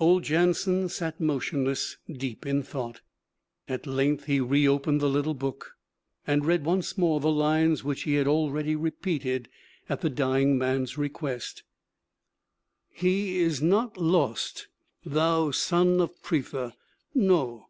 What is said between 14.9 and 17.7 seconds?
thou son of Prithâ! No!